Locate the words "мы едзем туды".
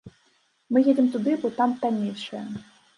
0.71-1.37